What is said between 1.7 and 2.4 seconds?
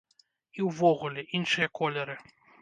колеры.